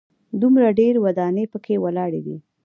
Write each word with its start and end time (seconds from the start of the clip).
دومره 0.41 0.67
ډېرې 0.79 0.99
ودانۍ 1.05 1.45
په 1.51 1.57
کې 1.65 1.81
ولاړې 1.83 2.21
دي. 2.25 2.37